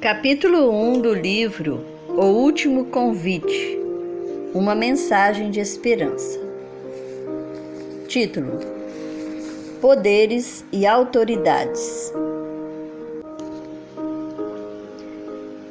Capítulo 0.00 0.70
1 0.70 1.00
do 1.00 1.14
livro 1.14 1.80
O 2.08 2.26
Último 2.26 2.84
Convite 2.86 3.78
Uma 4.54 4.74
Mensagem 4.74 5.50
de 5.50 5.58
Esperança. 5.58 6.38
Título: 8.06 8.60
Poderes 9.80 10.64
e 10.70 10.86
Autoridades. 10.86 12.12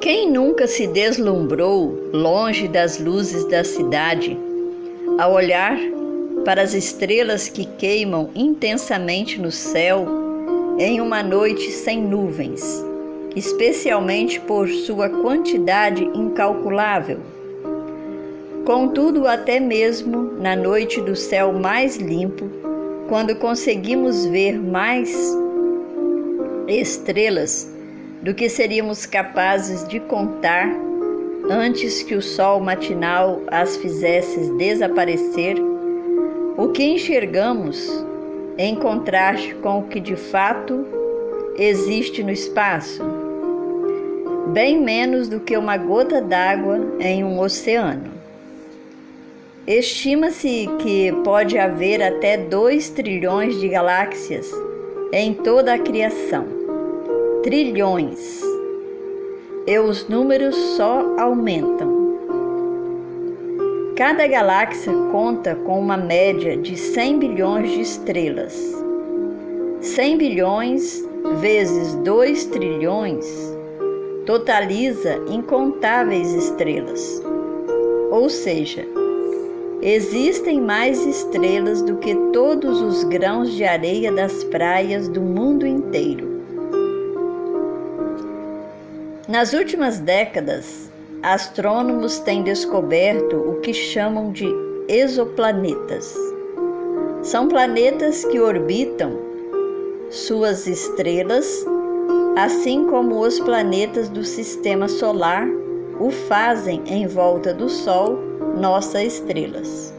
Quem 0.00 0.30
nunca 0.30 0.66
se 0.66 0.86
deslumbrou 0.86 2.10
longe 2.12 2.68
das 2.68 2.98
luzes 2.98 3.48
da 3.48 3.64
cidade, 3.64 4.38
ao 5.18 5.32
olhar 5.32 5.78
para 6.44 6.62
as 6.62 6.74
estrelas 6.74 7.48
que 7.48 7.64
queimam 7.64 8.30
intensamente 8.34 9.40
no 9.40 9.50
céu 9.50 10.06
em 10.78 11.00
uma 11.00 11.22
noite 11.22 11.70
sem 11.70 12.00
nuvens, 12.02 12.84
especialmente 13.34 14.40
por 14.40 14.68
sua 14.68 15.08
quantidade 15.08 16.04
incalculável? 16.04 17.18
Contudo, 18.64 19.26
até 19.26 19.60
mesmo 19.60 20.32
na 20.40 20.56
noite 20.56 21.00
do 21.00 21.14
céu 21.14 21.52
mais 21.52 21.96
limpo, 21.96 22.50
quando 23.08 23.36
conseguimos 23.36 24.26
ver 24.26 24.58
mais 24.60 25.16
estrelas 26.66 27.72
do 28.22 28.34
que 28.34 28.48
seríamos 28.48 29.06
capazes 29.06 29.86
de 29.86 30.00
contar 30.00 30.68
antes 31.48 32.02
que 32.02 32.14
o 32.14 32.22
sol 32.22 32.60
matinal 32.60 33.40
as 33.46 33.76
fizesse 33.76 34.50
desaparecer, 34.56 35.56
o 36.56 36.68
que 36.68 36.82
enxergamos 36.84 38.04
em 38.58 38.74
contraste 38.74 39.54
com 39.56 39.80
o 39.80 39.82
que 39.84 40.00
de 40.00 40.16
fato 40.16 40.86
existe 41.58 42.22
no 42.22 42.30
espaço, 42.30 43.02
bem 44.48 44.80
menos 44.80 45.28
do 45.28 45.40
que 45.40 45.56
uma 45.56 45.76
gota 45.76 46.20
d'água 46.20 46.78
em 47.00 47.22
um 47.22 47.38
oceano. 47.38 48.14
Estima-se 49.66 50.68
que 50.78 51.12
pode 51.24 51.58
haver 51.58 52.02
até 52.02 52.36
2 52.36 52.90
trilhões 52.90 53.58
de 53.58 53.68
galáxias 53.68 54.50
em 55.12 55.34
toda 55.34 55.74
a 55.74 55.78
criação 55.78 56.56
trilhões. 57.46 58.42
E 59.68 59.78
os 59.78 60.08
números 60.08 60.56
só 60.76 61.16
aumentam. 61.16 61.95
Cada 63.96 64.26
galáxia 64.26 64.92
conta 65.10 65.54
com 65.54 65.80
uma 65.80 65.96
média 65.96 66.54
de 66.54 66.76
100 66.76 67.18
bilhões 67.18 67.70
de 67.70 67.80
estrelas. 67.80 68.54
100 69.80 70.18
bilhões 70.18 71.02
vezes 71.40 71.94
2 71.94 72.44
trilhões 72.44 73.24
totaliza 74.26 75.16
incontáveis 75.30 76.30
estrelas. 76.34 77.22
Ou 78.10 78.28
seja, 78.28 78.86
existem 79.80 80.60
mais 80.60 81.02
estrelas 81.06 81.80
do 81.80 81.96
que 81.96 82.14
todos 82.34 82.82
os 82.82 83.02
grãos 83.02 83.50
de 83.50 83.64
areia 83.64 84.12
das 84.12 84.44
praias 84.44 85.08
do 85.08 85.22
mundo 85.22 85.66
inteiro. 85.66 86.42
Nas 89.26 89.54
últimas 89.54 89.98
décadas, 89.98 90.90
astrônomos 91.22 92.18
têm 92.18 92.42
descoberto 92.42 93.36
o 93.36 93.60
que 93.60 93.72
chamam 93.72 94.32
de 94.32 94.46
exoplanetas. 94.88 96.16
São 97.22 97.48
planetas 97.48 98.24
que 98.24 98.38
orbitam 98.38 99.18
suas 100.10 100.66
estrelas, 100.66 101.66
assim 102.36 102.86
como 102.86 103.20
os 103.20 103.40
planetas 103.40 104.08
do 104.08 104.24
sistema 104.24 104.88
solar 104.88 105.48
o 105.98 106.10
fazem 106.10 106.82
em 106.86 107.06
volta 107.06 107.52
do 107.54 107.68
Sol, 107.68 108.18
nossas 108.58 109.14
estrelas. 109.14 109.94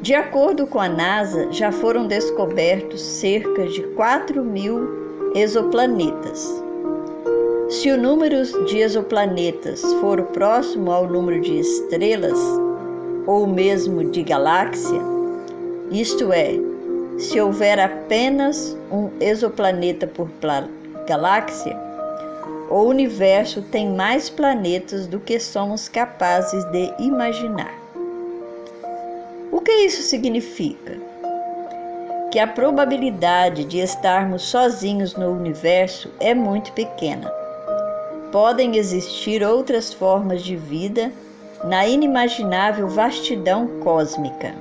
De 0.00 0.14
acordo 0.14 0.66
com 0.66 0.80
a 0.80 0.88
NASA, 0.88 1.48
já 1.52 1.70
foram 1.70 2.06
descobertos 2.06 3.00
cerca 3.00 3.66
de 3.66 3.82
4 3.94 4.42
mil 4.42 5.32
exoplanetas. 5.34 6.62
Se 7.72 7.90
o 7.90 7.96
número 7.96 8.44
de 8.66 8.80
exoplanetas 8.80 9.80
for 9.98 10.22
próximo 10.24 10.92
ao 10.92 11.08
número 11.08 11.40
de 11.40 11.58
estrelas, 11.58 12.38
ou 13.26 13.46
mesmo 13.46 14.10
de 14.10 14.22
galáxia, 14.22 15.00
isto 15.90 16.30
é, 16.34 16.52
se 17.18 17.40
houver 17.40 17.80
apenas 17.80 18.76
um 18.90 19.08
exoplaneta 19.18 20.06
por 20.06 20.28
galáxia, 21.08 21.74
o 22.68 22.82
universo 22.82 23.62
tem 23.62 23.88
mais 23.88 24.28
planetas 24.28 25.06
do 25.06 25.18
que 25.18 25.40
somos 25.40 25.88
capazes 25.88 26.62
de 26.66 26.92
imaginar. 26.98 27.72
O 29.50 29.62
que 29.62 29.72
isso 29.72 30.02
significa? 30.02 30.98
Que 32.30 32.38
a 32.38 32.46
probabilidade 32.46 33.64
de 33.64 33.78
estarmos 33.78 34.42
sozinhos 34.42 35.16
no 35.16 35.30
universo 35.30 36.10
é 36.20 36.34
muito 36.34 36.70
pequena 36.72 37.32
podem 38.32 38.76
existir 38.76 39.44
outras 39.44 39.92
formas 39.92 40.42
de 40.42 40.56
vida 40.56 41.12
na 41.62 41.86
inimaginável 41.86 42.88
vastidão 42.88 43.68
cósmica. 43.80 44.54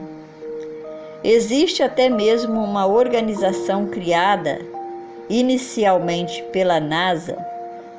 Existe 1.24 1.82
até 1.82 2.10
mesmo 2.10 2.62
uma 2.62 2.86
organização 2.86 3.88
criada 3.88 4.60
inicialmente 5.30 6.44
pela 6.52 6.80
NASA, 6.80 7.38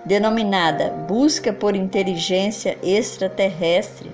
denominada 0.05 0.91
Busca 1.09 1.53
por 1.53 1.75
Inteligência 1.75 2.77
Extraterrestre, 2.83 4.11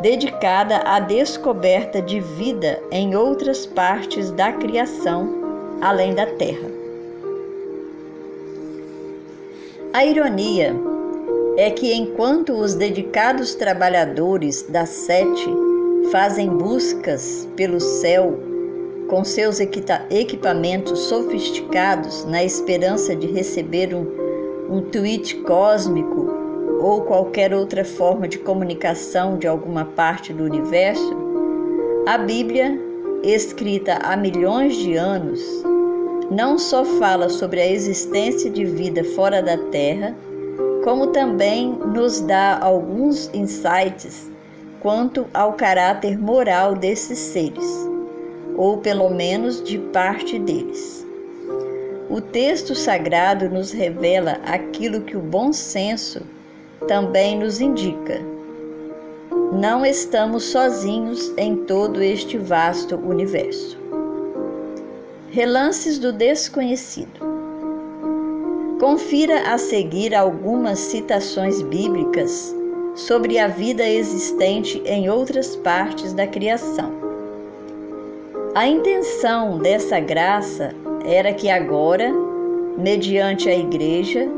dedicada 0.00 0.78
à 0.78 0.98
descoberta 0.98 2.02
de 2.02 2.20
vida 2.20 2.82
em 2.90 3.14
outras 3.14 3.64
partes 3.64 4.30
da 4.32 4.52
criação 4.52 5.46
além 5.80 6.14
da 6.14 6.26
Terra. 6.26 6.75
A 9.96 10.04
ironia 10.04 10.76
é 11.56 11.70
que 11.70 11.94
enquanto 11.94 12.52
os 12.52 12.74
dedicados 12.74 13.54
trabalhadores 13.54 14.60
da 14.60 14.84
Sete 14.84 15.48
fazem 16.12 16.50
buscas 16.50 17.48
pelo 17.56 17.80
céu 17.80 18.38
com 19.08 19.24
seus 19.24 19.58
equipamentos 19.58 20.98
sofisticados 20.98 22.26
na 22.26 22.44
esperança 22.44 23.16
de 23.16 23.26
receber 23.28 23.94
um, 23.94 24.06
um 24.68 24.82
tweet 24.82 25.36
cósmico 25.36 26.28
ou 26.78 27.00
qualquer 27.00 27.54
outra 27.54 27.82
forma 27.82 28.28
de 28.28 28.38
comunicação 28.38 29.38
de 29.38 29.46
alguma 29.46 29.86
parte 29.86 30.30
do 30.30 30.44
universo, 30.44 31.16
a 32.06 32.18
Bíblia, 32.18 32.78
escrita 33.22 33.94
há 34.02 34.14
milhões 34.14 34.76
de 34.76 34.94
anos, 34.94 35.40
não 36.30 36.58
só 36.58 36.84
fala 36.84 37.28
sobre 37.28 37.60
a 37.60 37.70
existência 37.70 38.50
de 38.50 38.64
vida 38.64 39.04
fora 39.04 39.42
da 39.42 39.56
Terra, 39.56 40.14
como 40.82 41.08
também 41.08 41.72
nos 41.92 42.20
dá 42.20 42.58
alguns 42.60 43.30
insights 43.32 44.30
quanto 44.80 45.26
ao 45.34 45.54
caráter 45.54 46.18
moral 46.18 46.74
desses 46.74 47.18
seres, 47.18 47.66
ou 48.56 48.78
pelo 48.78 49.10
menos 49.10 49.62
de 49.62 49.78
parte 49.78 50.38
deles. 50.38 51.06
O 52.08 52.20
texto 52.20 52.74
sagrado 52.74 53.48
nos 53.48 53.72
revela 53.72 54.38
aquilo 54.44 55.00
que 55.00 55.16
o 55.16 55.20
bom 55.20 55.52
senso 55.52 56.22
também 56.86 57.38
nos 57.38 57.60
indica. 57.60 58.20
Não 59.52 59.84
estamos 59.84 60.44
sozinhos 60.44 61.32
em 61.36 61.56
todo 61.56 62.02
este 62.02 62.38
vasto 62.38 62.96
universo. 62.96 63.85
Relances 65.30 65.98
do 65.98 66.12
Desconhecido. 66.12 67.20
Confira 68.80 69.52
a 69.52 69.58
seguir 69.58 70.14
algumas 70.14 70.78
citações 70.78 71.60
bíblicas 71.62 72.54
sobre 72.94 73.38
a 73.38 73.48
vida 73.48 73.86
existente 73.86 74.80
em 74.86 75.10
outras 75.10 75.56
partes 75.56 76.12
da 76.12 76.26
criação. 76.26 76.92
A 78.54 78.66
intenção 78.66 79.58
dessa 79.58 79.98
graça 80.00 80.74
era 81.04 81.34
que 81.34 81.50
agora, 81.50 82.10
mediante 82.78 83.48
a 83.48 83.58
Igreja, 83.58 84.28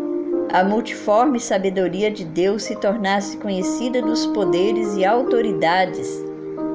a 0.50 0.64
multiforme 0.64 1.38
sabedoria 1.38 2.11
de 2.11 2.25
Deus 2.25 2.64
se 2.64 2.75
tornasse 2.75 3.37
conhecida 3.37 4.00
dos 4.00 4.26
poderes 4.26 4.96
e 4.96 5.05
autoridades 5.05 6.25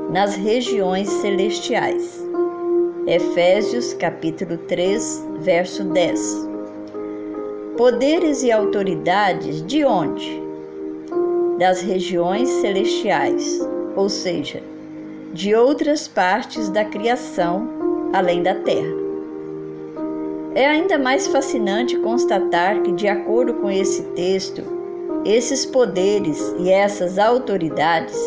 nas 0.09 0.35
regiões 0.35 1.09
celestiais. 1.09 2.22
Efésios 3.05 3.93
capítulo 3.93 4.57
3, 4.59 5.25
verso 5.41 5.83
10. 5.83 6.47
Poderes 7.75 8.43
e 8.43 8.51
autoridades 8.51 9.61
de 9.65 9.83
onde? 9.83 10.41
Das 11.59 11.81
regiões 11.81 12.47
celestiais, 12.47 13.59
ou 13.97 14.07
seja, 14.07 14.63
de 15.33 15.53
outras 15.53 16.07
partes 16.07 16.69
da 16.69 16.85
criação 16.85 17.67
além 18.13 18.41
da 18.41 18.55
terra. 18.55 18.95
É 20.55 20.65
ainda 20.65 20.97
mais 20.97 21.27
fascinante 21.27 21.97
constatar 21.97 22.83
que, 22.83 22.93
de 22.93 23.09
acordo 23.09 23.55
com 23.55 23.69
esse 23.69 24.03
texto, 24.15 24.63
esses 25.25 25.65
poderes 25.65 26.55
e 26.57 26.69
essas 26.69 27.19
autoridades 27.19 28.17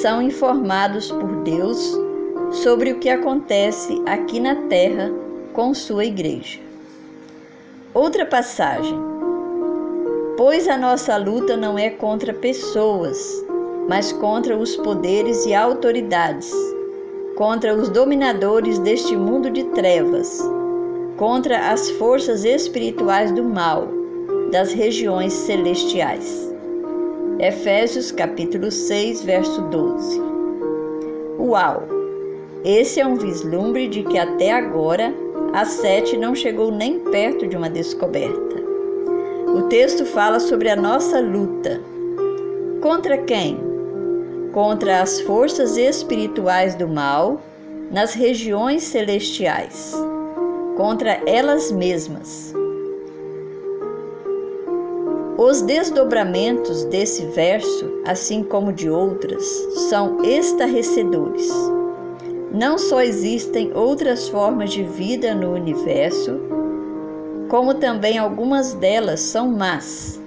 são 0.00 0.22
informados 0.22 1.12
por 1.12 1.42
Deus 1.42 1.94
sobre 2.52 2.92
o 2.92 2.98
que 2.98 3.08
acontece 3.08 4.02
aqui 4.06 4.38
na 4.38 4.54
terra 4.68 5.10
com 5.52 5.72
sua 5.72 6.04
igreja. 6.04 6.60
Outra 7.94 8.26
passagem. 8.26 8.98
Pois 10.36 10.68
a 10.68 10.76
nossa 10.76 11.16
luta 11.16 11.56
não 11.56 11.78
é 11.78 11.90
contra 11.90 12.32
pessoas, 12.32 13.44
mas 13.88 14.12
contra 14.12 14.56
os 14.56 14.76
poderes 14.76 15.44
e 15.46 15.54
autoridades, 15.54 16.52
contra 17.36 17.74
os 17.74 17.88
dominadores 17.88 18.78
deste 18.78 19.16
mundo 19.16 19.50
de 19.50 19.64
trevas, 19.64 20.40
contra 21.16 21.70
as 21.70 21.90
forças 21.92 22.44
espirituais 22.44 23.30
do 23.32 23.44
mal 23.44 23.88
das 24.50 24.72
regiões 24.72 25.32
celestiais. 25.32 26.50
Efésios 27.38 28.12
capítulo 28.12 28.70
6, 28.70 29.22
verso 29.22 29.62
12. 29.62 30.20
Uau! 31.38 31.91
Esse 32.64 33.00
é 33.00 33.06
um 33.06 33.16
vislumbre 33.16 33.88
de 33.88 34.04
que 34.04 34.16
até 34.16 34.52
agora 34.52 35.12
a 35.52 35.64
sete 35.64 36.16
não 36.16 36.32
chegou 36.32 36.70
nem 36.70 37.00
perto 37.00 37.46
de 37.46 37.56
uma 37.56 37.68
descoberta. 37.68 38.62
O 39.56 39.62
texto 39.62 40.06
fala 40.06 40.38
sobre 40.38 40.68
a 40.68 40.76
nossa 40.76 41.18
luta. 41.20 41.80
Contra 42.80 43.18
quem? 43.18 43.58
Contra 44.52 45.02
as 45.02 45.20
forças 45.22 45.76
espirituais 45.76 46.76
do 46.76 46.86
mal 46.86 47.40
nas 47.90 48.14
regiões 48.14 48.84
celestiais, 48.84 49.92
contra 50.76 51.20
elas 51.26 51.72
mesmas. 51.72 52.54
Os 55.36 55.62
desdobramentos 55.62 56.84
desse 56.84 57.26
verso, 57.26 57.90
assim 58.06 58.44
como 58.44 58.72
de 58.72 58.88
outras, 58.88 59.44
são 59.90 60.22
estarrecedores. 60.22 61.50
Não 62.54 62.76
só 62.76 63.00
existem 63.00 63.72
outras 63.74 64.28
formas 64.28 64.70
de 64.70 64.82
vida 64.82 65.34
no 65.34 65.54
universo, 65.54 66.38
como 67.48 67.72
também 67.72 68.18
algumas 68.18 68.74
delas 68.74 69.20
são 69.20 69.50
más. 69.50 70.20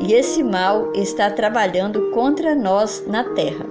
E 0.00 0.12
esse 0.14 0.44
mal 0.44 0.92
está 0.94 1.28
trabalhando 1.28 2.12
contra 2.12 2.54
nós 2.54 3.02
na 3.08 3.24
Terra. 3.24 3.66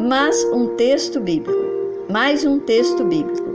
Mas 0.00 0.42
um 0.52 0.74
texto 0.74 1.20
bíblico, 1.20 1.62
mais 2.10 2.44
um 2.44 2.58
texto 2.58 3.04
bíblico. 3.04 3.52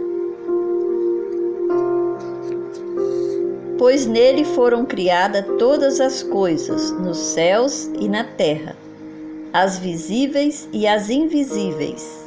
Pois 3.78 4.06
nele 4.06 4.46
foram 4.46 4.86
criadas 4.86 5.46
todas 5.60 6.00
as 6.00 6.24
coisas, 6.24 6.94
nos 6.94 7.18
céus 7.18 7.92
e 8.00 8.08
na 8.08 8.24
terra, 8.24 8.76
as 9.52 9.78
visíveis 9.78 10.68
e 10.72 10.88
as 10.88 11.10
invisíveis 11.10 12.27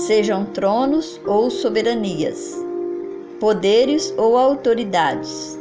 sejam 0.00 0.46
tronos 0.46 1.20
ou 1.26 1.50
soberanias, 1.50 2.56
poderes 3.38 4.12
ou 4.16 4.36
autoridades. 4.36 5.58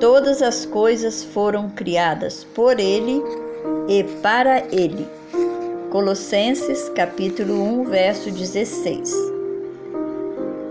Todas 0.00 0.40
as 0.42 0.64
coisas 0.64 1.22
foram 1.22 1.68
criadas 1.70 2.44
por 2.54 2.78
ele 2.80 3.22
e 3.88 4.04
para 4.22 4.64
ele. 4.72 5.06
Colossenses 5.90 6.88
capítulo 6.90 7.62
1, 7.62 7.84
verso 7.84 8.30
16. 8.30 9.12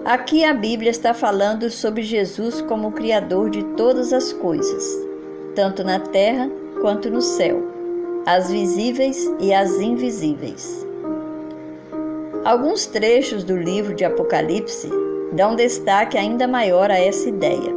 Aqui 0.06 0.44
a 0.44 0.54
Bíblia 0.54 0.90
está 0.90 1.14
falando 1.14 1.70
sobre 1.70 2.02
Jesus 2.02 2.62
como 2.62 2.94
criador 2.94 3.50
de 3.50 3.64
todas 3.76 4.14
as 4.14 4.32
coisas, 4.32 4.84
tanto 5.54 5.84
na 5.84 6.00
terra 6.00 6.50
quanto 6.82 7.10
no 7.10 7.22
céu, 7.22 7.62
as 8.26 8.50
visíveis 8.50 9.30
e 9.40 9.54
as 9.54 9.80
invisíveis. 9.80 10.87
Alguns 12.48 12.86
trechos 12.86 13.44
do 13.44 13.58
livro 13.58 13.94
de 13.94 14.06
Apocalipse 14.06 14.90
dão 15.34 15.54
destaque 15.54 16.18
ainda 16.18 16.48
maior 16.48 16.90
a 16.90 16.98
essa 16.98 17.28
ideia. 17.28 17.76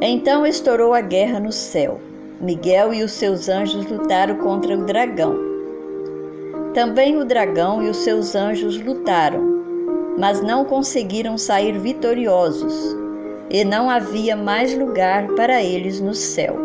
Então 0.00 0.44
estourou 0.44 0.92
a 0.92 1.00
guerra 1.00 1.38
no 1.38 1.52
céu. 1.52 2.00
Miguel 2.40 2.92
e 2.92 3.04
os 3.04 3.12
seus 3.12 3.48
anjos 3.48 3.88
lutaram 3.88 4.38
contra 4.38 4.76
o 4.76 4.84
dragão. 4.84 5.36
Também 6.74 7.16
o 7.16 7.24
dragão 7.24 7.80
e 7.80 7.88
os 7.88 7.98
seus 7.98 8.34
anjos 8.34 8.84
lutaram, 8.84 9.62
mas 10.18 10.42
não 10.42 10.64
conseguiram 10.64 11.38
sair 11.38 11.78
vitoriosos, 11.78 12.74
e 13.50 13.64
não 13.64 13.88
havia 13.88 14.34
mais 14.34 14.76
lugar 14.76 15.28
para 15.36 15.62
eles 15.62 16.00
no 16.00 16.12
céu. 16.12 16.56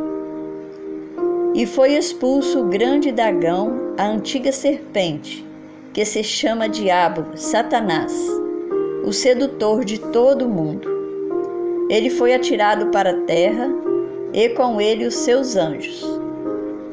E 1.53 1.67
foi 1.67 1.93
expulso 1.93 2.61
o 2.61 2.67
grande 2.67 3.11
dragão, 3.11 3.93
a 3.95 4.07
antiga 4.07 4.51
serpente, 4.51 5.47
que 5.99 6.05
se 6.05 6.23
chama 6.23 6.69
Diabo, 6.69 7.25
Satanás, 7.35 8.13
o 9.03 9.11
sedutor 9.11 9.83
de 9.83 9.99
todo 9.99 10.45
o 10.45 10.49
mundo. 10.49 10.87
Ele 11.89 12.09
foi 12.09 12.33
atirado 12.33 12.85
para 12.85 13.09
a 13.09 13.21
terra 13.23 13.69
e 14.31 14.47
com 14.47 14.79
ele 14.79 15.05
os 15.05 15.13
seus 15.13 15.57
anjos. 15.57 16.01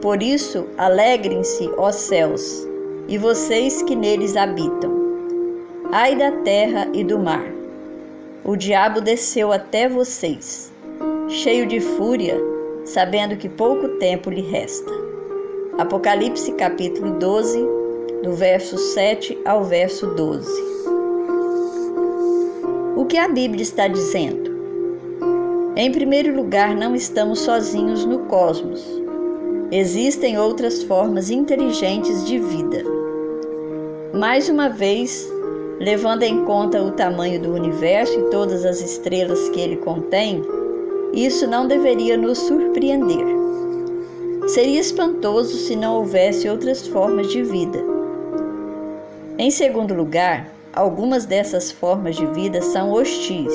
Por 0.01 0.21
isso, 0.21 0.67
alegrem-se, 0.77 1.71
ó 1.77 1.93
céus, 1.93 2.67
e 3.07 3.17
vocês 3.17 3.81
que 3.81 3.95
neles 3.95 4.37
habitam. 4.37 4.93
Ai 5.93 6.17
da 6.17 6.33
terra 6.43 6.89
e 6.93 7.05
do 7.05 7.17
mar. 7.17 7.47
O 8.43 8.57
diabo 8.57 9.01
desceu 9.01 9.53
até 9.53 9.89
vocês, 9.89 10.73
cheio 11.29 11.65
de 11.65 11.79
fúria, 11.79 12.37
sabendo 12.85 13.37
que 13.37 13.49
pouco 13.49 13.87
tempo 14.01 14.31
lhe 14.31 14.43
resta. 14.43 14.91
Apocalipse 15.79 16.51
capítulo 16.55 17.13
12, 17.21 17.76
do 18.23 18.33
verso 18.33 18.77
7 18.77 19.39
ao 19.45 19.65
verso 19.65 20.07
12. 20.09 20.51
O 22.97 23.05
que 23.05 23.19
a 23.19 23.29
Bíblia 23.29 23.63
está 23.63 23.89
dizendo? 23.89 24.57
Em 25.77 25.93
primeiro 25.93 26.35
lugar, 26.35 26.75
não 26.75 26.95
estamos 26.95 27.41
sozinhos 27.41 28.05
no 28.05 28.21
cosmos. 28.21 28.83
Existem 29.71 30.39
outras 30.39 30.83
formas 30.83 31.31
inteligentes 31.31 32.25
de 32.25 32.39
vida. 32.39 32.83
Mais 34.15 34.49
uma 34.49 34.69
vez, 34.69 35.31
levando 35.79 36.23
em 36.23 36.45
conta 36.45 36.83
o 36.83 36.93
tamanho 36.93 37.41
do 37.41 37.53
universo 37.53 38.19
e 38.19 38.31
todas 38.31 38.65
as 38.65 38.81
estrelas 38.81 39.49
que 39.51 39.61
ele 39.61 39.77
contém, 39.77 40.43
isso 41.13 41.47
não 41.47 41.69
deveria 41.69 42.17
nos 42.17 42.39
surpreender. 42.39 43.27
Seria 44.47 44.81
espantoso 44.81 45.57
se 45.57 45.77
não 45.77 45.97
houvesse 45.97 46.49
outras 46.49 46.87
formas 46.87 47.29
de 47.29 47.43
vida. 47.43 47.96
Em 49.39 49.51
segundo 49.51 49.93
lugar, 49.93 50.51
algumas 50.73 51.27
dessas 51.27 51.71
formas 51.71 52.17
de 52.17 52.25
vida 52.29 52.63
são 52.63 52.91
hostis, 52.91 53.53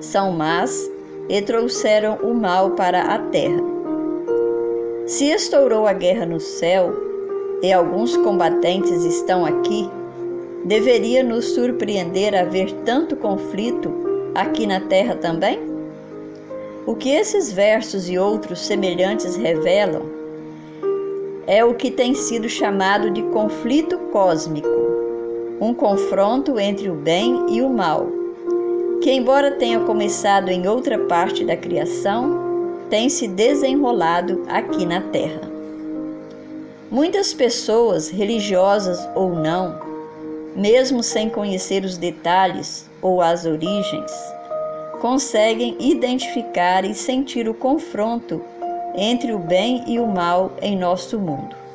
são 0.00 0.32
más 0.32 0.90
e 1.28 1.40
trouxeram 1.40 2.16
o 2.24 2.34
mal 2.34 2.72
para 2.72 3.02
a 3.02 3.18
terra. 3.20 3.62
Se 5.06 5.26
estourou 5.26 5.86
a 5.86 5.92
guerra 5.92 6.26
no 6.26 6.40
céu 6.40 6.92
e 7.62 7.72
alguns 7.72 8.16
combatentes 8.16 9.04
estão 9.04 9.46
aqui, 9.46 9.88
deveria 10.64 11.22
nos 11.22 11.54
surpreender 11.54 12.34
a 12.34 12.42
ver 12.42 12.72
tanto 12.84 13.14
conflito 13.14 13.92
aqui 14.34 14.66
na 14.66 14.80
terra 14.80 15.14
também? 15.14 15.60
O 16.84 16.96
que 16.96 17.10
esses 17.10 17.52
versos 17.52 18.10
e 18.10 18.18
outros 18.18 18.66
semelhantes 18.66 19.36
revelam 19.36 20.02
é 21.46 21.64
o 21.64 21.74
que 21.74 21.92
tem 21.92 22.12
sido 22.12 22.48
chamado 22.48 23.08
de 23.08 23.22
conflito 23.22 23.96
cósmico 24.10 24.85
um 25.60 25.72
confronto 25.72 26.58
entre 26.60 26.90
o 26.90 26.94
bem 26.94 27.46
e 27.48 27.62
o 27.62 27.68
mal, 27.68 28.06
que, 29.02 29.10
embora 29.10 29.52
tenha 29.52 29.80
começado 29.80 30.50
em 30.50 30.68
outra 30.68 30.98
parte 30.98 31.44
da 31.44 31.56
criação, 31.56 32.44
tem 32.90 33.08
se 33.08 33.26
desenrolado 33.26 34.42
aqui 34.48 34.84
na 34.84 35.00
Terra. 35.00 35.50
Muitas 36.90 37.32
pessoas, 37.32 38.10
religiosas 38.10 38.98
ou 39.14 39.34
não, 39.34 39.80
mesmo 40.54 41.02
sem 41.02 41.28
conhecer 41.28 41.84
os 41.84 41.96
detalhes 41.96 42.88
ou 43.02 43.20
as 43.20 43.44
origens, 43.44 44.12
conseguem 45.00 45.76
identificar 45.80 46.84
e 46.84 46.94
sentir 46.94 47.48
o 47.48 47.54
confronto 47.54 48.42
entre 48.94 49.32
o 49.32 49.38
bem 49.38 49.84
e 49.86 49.98
o 49.98 50.06
mal 50.06 50.52
em 50.62 50.76
nosso 50.76 51.18
mundo. 51.18 51.65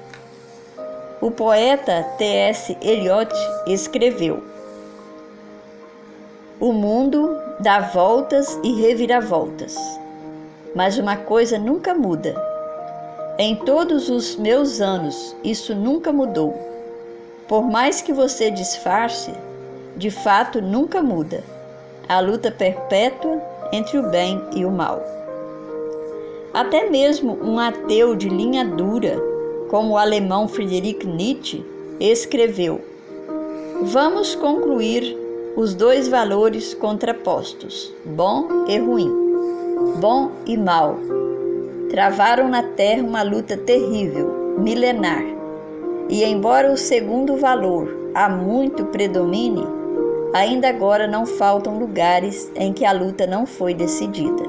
O 1.21 1.29
poeta 1.29 2.03
T.S. 2.17 2.75
Eliot 2.81 3.31
escreveu: 3.67 4.43
O 6.59 6.73
mundo 6.73 7.37
dá 7.59 7.79
voltas 7.79 8.59
e 8.63 8.81
reviravoltas, 8.81 9.77
mas 10.73 10.97
uma 10.97 11.15
coisa 11.15 11.59
nunca 11.59 11.93
muda. 11.93 12.33
Em 13.37 13.55
todos 13.55 14.09
os 14.09 14.35
meus 14.35 14.81
anos, 14.81 15.35
isso 15.43 15.75
nunca 15.75 16.11
mudou. 16.11 16.57
Por 17.47 17.69
mais 17.69 18.01
que 18.01 18.11
você 18.11 18.49
disfarce, 18.49 19.31
de 19.95 20.09
fato 20.09 20.59
nunca 20.59 21.03
muda. 21.03 21.43
a 22.09 22.19
luta 22.19 22.51
perpétua 22.51 23.39
entre 23.71 23.99
o 23.99 24.09
bem 24.09 24.43
e 24.55 24.65
o 24.65 24.71
mal. 24.71 25.01
Até 26.51 26.89
mesmo 26.89 27.37
um 27.41 27.59
ateu 27.59 28.15
de 28.15 28.27
linha 28.27 28.65
dura, 28.65 29.30
como 29.71 29.93
o 29.93 29.97
alemão 29.97 30.49
Friedrich 30.49 31.07
Nietzsche, 31.07 31.65
escreveu: 31.97 32.81
Vamos 33.83 34.35
concluir 34.35 35.17
os 35.55 35.73
dois 35.73 36.09
valores 36.09 36.73
contrapostos, 36.73 37.91
bom 38.03 38.65
e 38.67 38.77
ruim, 38.77 39.09
bom 40.01 40.29
e 40.45 40.57
mal. 40.57 40.97
Travaram 41.89 42.49
na 42.49 42.61
Terra 42.61 43.01
uma 43.01 43.23
luta 43.23 43.55
terrível, 43.55 44.55
milenar. 44.59 45.23
E 46.09 46.21
embora 46.25 46.71
o 46.73 46.77
segundo 46.77 47.37
valor 47.37 48.11
há 48.13 48.27
muito 48.27 48.83
predomine, 48.87 49.65
ainda 50.33 50.67
agora 50.67 51.07
não 51.07 51.25
faltam 51.25 51.79
lugares 51.79 52.51
em 52.55 52.73
que 52.73 52.83
a 52.83 52.91
luta 52.91 53.25
não 53.25 53.45
foi 53.45 53.73
decidida. 53.73 54.43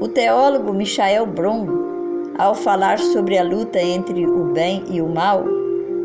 O 0.00 0.08
teólogo 0.08 0.72
Michael 0.72 1.26
Brum, 1.26 1.85
ao 2.38 2.54
falar 2.54 2.98
sobre 2.98 3.38
a 3.38 3.42
luta 3.42 3.80
entre 3.80 4.26
o 4.26 4.44
bem 4.44 4.84
e 4.90 5.00
o 5.00 5.08
mal, 5.08 5.44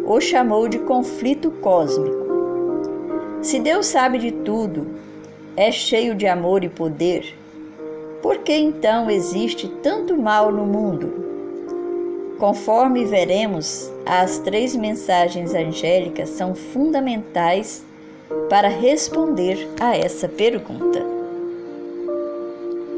o 0.06 0.20
chamou 0.20 0.68
de 0.68 0.80
conflito 0.80 1.52
cósmico. 1.52 2.22
Se 3.42 3.60
Deus 3.60 3.88
sabe 3.88 4.18
de 4.18 4.32
tudo, 4.32 4.88
é 5.58 5.72
cheio 5.72 6.16
de 6.16 6.28
amor 6.28 6.64
e 6.64 6.70
poder, 6.70 7.36
por 8.22 8.38
que 8.40 8.54
então 8.54 9.10
existe 9.10 9.68
tanto 9.82 10.16
mal 10.16 10.52
no 10.52 10.66
mundo? 10.66 12.36
Conforme 12.38 13.06
veremos, 13.06 13.92
as 14.06 14.40
três 14.40 14.76
mensagens 14.76 15.54
angélicas 15.54 16.30
são 16.30 16.56
fundamentais 16.56 17.84
para 18.50 18.68
responder 18.68 19.68
a 19.80 19.96
essa 19.96 20.28
pergunta. 20.28 21.11